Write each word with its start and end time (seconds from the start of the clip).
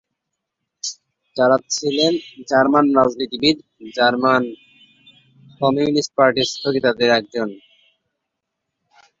Clara 1.35 1.57
ছিলেন 1.75 2.13
German 2.49 2.85
রাজনীতিবিদ; 2.97 3.57
German 3.95 4.43
communist 5.61 6.11
পার্টির 6.17 6.47
স্থপতিদের 6.51 7.09
একজন। 7.19 7.49